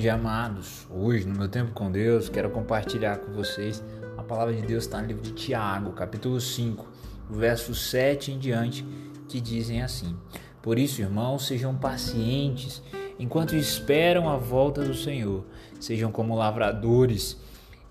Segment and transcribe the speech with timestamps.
[0.00, 0.86] dia, amados.
[0.88, 3.84] Hoje, no meu tempo com Deus, quero compartilhar com vocês
[4.16, 6.88] a palavra de Deus está no livro de Tiago, capítulo 5,
[7.28, 8.82] verso 7 em diante,
[9.28, 10.16] que dizem assim:
[10.62, 12.82] Por isso, irmãos, sejam pacientes
[13.18, 15.44] enquanto esperam a volta do Senhor.
[15.78, 17.36] Sejam como lavradores,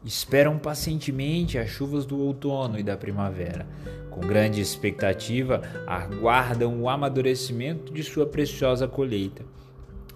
[0.04, 3.68] esperam pacientemente as chuvas do outono e da primavera.
[4.10, 9.46] Com grande expectativa, aguardam o amadurecimento de sua preciosa colheita.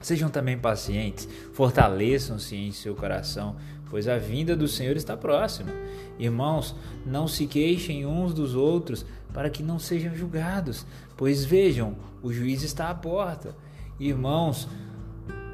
[0.03, 3.55] Sejam também pacientes, fortaleçam-se em seu coração,
[3.89, 5.71] pois a vinda do Senhor está próxima.
[6.19, 6.75] Irmãos,
[7.05, 10.85] não se queixem uns dos outros, para que não sejam julgados,
[11.15, 13.55] pois vejam, o juiz está à porta.
[13.97, 14.67] Irmãos,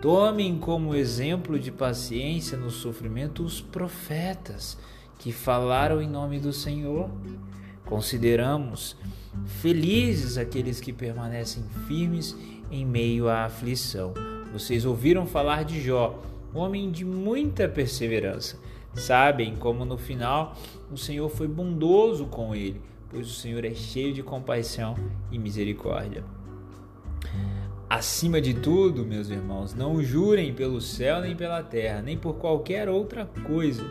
[0.01, 4.79] tomem como exemplo de paciência no sofrimento os profetas
[5.19, 7.07] que falaram em nome do Senhor.
[7.85, 8.97] Consideramos
[9.61, 12.35] felizes aqueles que permanecem firmes
[12.71, 14.11] em meio à aflição
[14.51, 16.21] vocês ouviram falar de Jó,
[16.53, 18.59] homem de muita perseverança.
[18.93, 20.55] Sabem como no final
[20.91, 24.95] o Senhor foi bondoso com ele, pois o Senhor é cheio de compaixão
[25.31, 26.23] e misericórdia.
[27.89, 32.89] Acima de tudo, meus irmãos, não jurem pelo céu nem pela terra, nem por qualquer
[32.89, 33.83] outra coisa.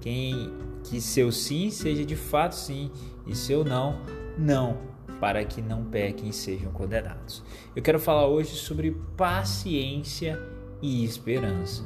[0.00, 0.52] Quem
[0.84, 2.90] que seu sim seja de fato sim
[3.26, 4.00] e seu não,
[4.38, 7.42] não para que não pequem e sejam condenados.
[7.74, 10.38] Eu quero falar hoje sobre paciência
[10.82, 11.84] e esperança.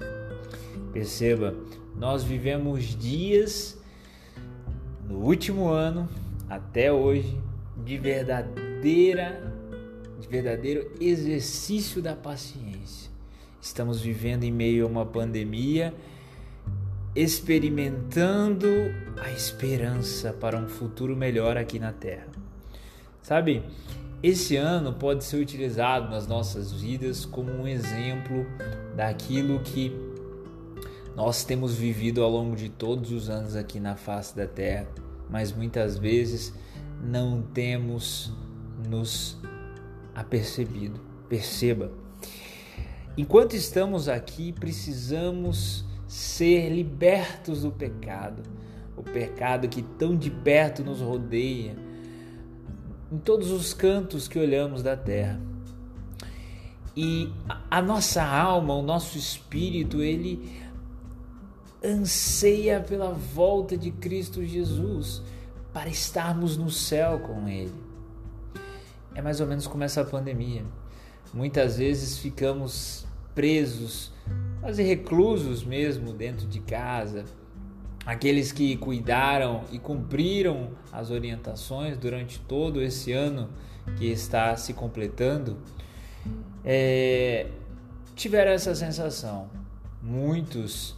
[0.93, 1.55] Perceba,
[1.97, 3.81] nós vivemos dias
[5.09, 6.09] no último ano
[6.49, 7.41] até hoje
[7.85, 9.51] de verdadeira
[10.21, 13.11] de verdadeiro exercício da paciência.
[13.61, 15.95] Estamos vivendo em meio a uma pandemia,
[17.15, 18.69] experimentando
[19.19, 22.29] a esperança para um futuro melhor aqui na Terra.
[23.23, 23.63] Sabe,
[24.23, 28.47] esse ano pode ser utilizado nas nossas vidas como um exemplo
[28.95, 29.93] daquilo que
[31.17, 34.89] nós temos vivido ao longo de todos os anos aqui na face da Terra,
[35.29, 36.55] mas muitas vezes
[37.03, 38.33] não temos
[38.89, 39.39] nos
[40.15, 41.01] apercebido.
[41.29, 41.93] Perceba,
[43.17, 48.43] enquanto estamos aqui, precisamos ser libertos do pecado,
[48.97, 51.77] o pecado que tão de perto nos rodeia
[53.11, 55.41] em todos os cantos que olhamos da terra.
[56.97, 57.33] E
[57.71, 60.61] a nossa alma, o nosso espírito, ele
[61.83, 65.23] anseia pela volta de Cristo Jesus
[65.73, 67.73] para estarmos no céu com Ele.
[69.15, 70.65] É mais ou menos como essa pandemia.
[71.33, 74.13] Muitas vezes ficamos presos,
[74.61, 77.25] quase reclusos mesmo dentro de casa,
[78.05, 83.49] aqueles que cuidaram e cumpriram as orientações durante todo esse ano
[83.97, 85.59] que está se completando,
[86.65, 87.47] é,
[88.15, 89.51] tiveram essa sensação.
[90.03, 90.97] Muitos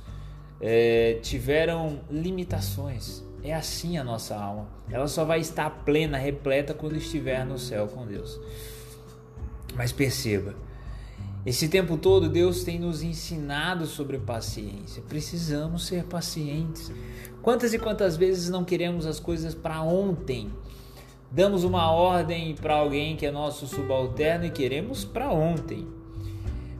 [0.60, 3.22] é, tiveram limitações.
[3.42, 4.68] É assim a nossa alma.
[4.88, 8.38] Ela só vai estar plena, repleta quando estiver no céu com Deus.
[9.74, 10.54] Mas perceba,
[11.44, 15.02] esse tempo todo Deus tem nos ensinado sobre paciência.
[15.08, 16.92] Precisamos ser pacientes.
[17.42, 20.52] Quantas e quantas vezes não queremos as coisas para ontem?
[21.30, 25.88] Damos uma ordem para alguém que é nosso subalterno e queremos para ontem.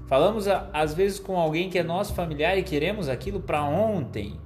[0.07, 4.39] Falamos às vezes com alguém que é nosso familiar e queremos aquilo para ontem.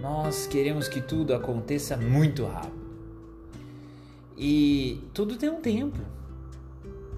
[0.00, 2.78] Nós queremos que tudo aconteça muito rápido.
[4.36, 5.98] E tudo tem um tempo.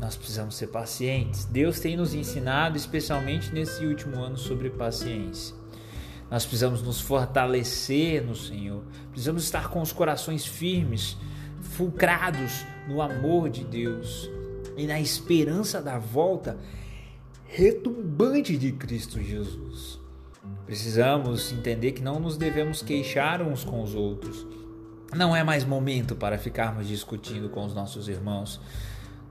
[0.01, 1.45] Nós precisamos ser pacientes.
[1.45, 5.55] Deus tem nos ensinado, especialmente nesse último ano, sobre paciência.
[6.31, 8.83] Nós precisamos nos fortalecer no Senhor.
[9.11, 11.19] Precisamos estar com os corações firmes,
[11.61, 14.31] fulcrados no amor de Deus
[14.77, 16.57] e na esperança da volta
[17.47, 20.01] retumbante de Cristo Jesus.
[20.65, 24.47] Precisamos entender que não nos devemos queixar uns com os outros.
[25.15, 28.61] Não é mais momento para ficarmos discutindo com os nossos irmãos.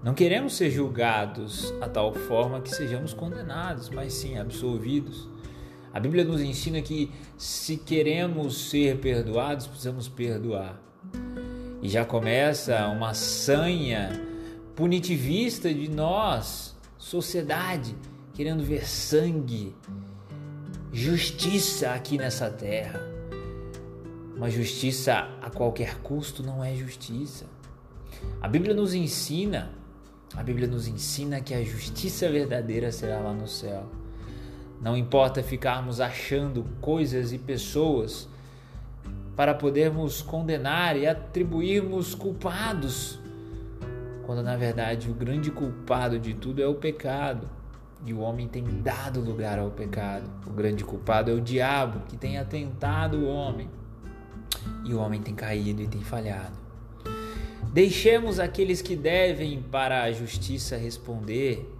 [0.01, 5.27] Não queremos ser julgados a tal forma que sejamos condenados, mas sim absolvidos.
[5.93, 10.79] A Bíblia nos ensina que se queremos ser perdoados, precisamos perdoar.
[11.81, 14.25] E já começa uma sanha
[14.73, 17.93] punitivista de nós, sociedade,
[18.33, 19.75] querendo ver sangue,
[20.93, 23.01] justiça aqui nessa terra.
[24.33, 27.47] Uma justiça a qualquer custo não é justiça.
[28.41, 29.77] A Bíblia nos ensina
[30.35, 33.85] a Bíblia nos ensina que a justiça verdadeira será lá no céu.
[34.81, 38.29] Não importa ficarmos achando coisas e pessoas
[39.35, 43.19] para podermos condenar e atribuirmos culpados,
[44.25, 47.49] quando na verdade o grande culpado de tudo é o pecado.
[48.05, 50.29] E o homem tem dado lugar ao pecado.
[50.47, 53.69] O grande culpado é o diabo que tem atentado o homem.
[54.85, 56.68] E o homem tem caído e tem falhado.
[57.71, 61.71] Deixemos aqueles que devem para a justiça responder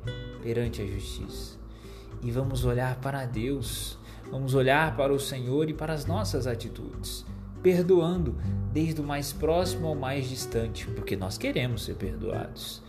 [0.44, 1.58] perante a justiça.
[2.22, 3.98] E vamos olhar para Deus,
[4.30, 7.26] vamos olhar para o Senhor e para as nossas atitudes,
[7.64, 8.36] perdoando
[8.72, 12.84] desde o mais próximo ao mais distante, porque nós queremos ser perdoados.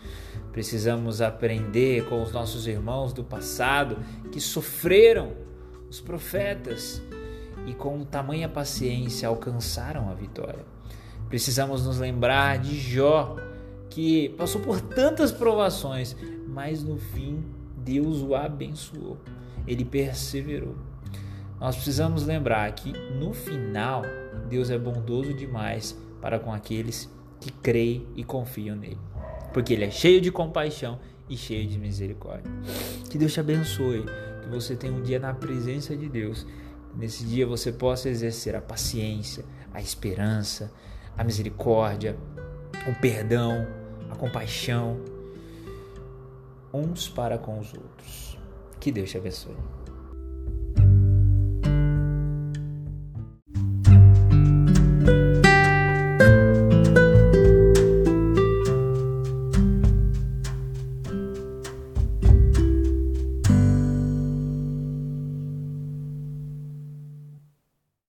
[0.52, 3.96] Precisamos aprender com os nossos irmãos do passado
[4.30, 5.32] que sofreram
[5.88, 7.00] os profetas
[7.66, 10.79] e com tamanha paciência alcançaram a vitória.
[11.30, 13.36] Precisamos nos lembrar de Jó,
[13.88, 16.16] que passou por tantas provações,
[16.48, 17.42] mas no fim
[17.78, 19.16] Deus o abençoou.
[19.64, 20.74] Ele perseverou.
[21.60, 24.02] Nós precisamos lembrar que no final
[24.48, 27.08] Deus é bondoso demais para com aqueles
[27.40, 28.98] que creem e confiam nele,
[29.52, 30.98] porque ele é cheio de compaixão
[31.28, 32.50] e cheio de misericórdia.
[33.08, 34.04] Que Deus te abençoe,
[34.42, 36.44] que você tenha um dia na presença de Deus.
[36.96, 40.72] Nesse dia você possa exercer a paciência, a esperança,
[41.16, 42.16] a misericórdia,
[42.88, 43.66] o perdão,
[44.10, 45.00] a compaixão
[46.72, 48.38] uns para com os outros.
[48.78, 49.56] Que Deus te abençoe.